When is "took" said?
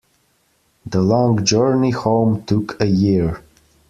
2.45-2.81